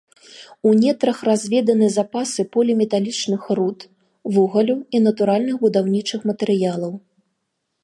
[0.69, 3.79] У нетрах разведаны запасы поліметалічных руд,
[4.37, 6.93] вугалю і натуральных будаўнічых матэрыялаў.